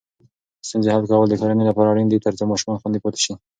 ستونزې 0.67 0.89
حل 0.95 1.03
کول 1.11 1.27
د 1.29 1.35
کورنۍ 1.41 1.65
لپاره 1.67 1.89
اړین 1.89 2.07
دي 2.09 2.23
ترڅو 2.25 2.43
ماشومان 2.51 2.79
خوندي 2.79 2.99
پاتې 3.03 3.19
شي. 3.25 3.33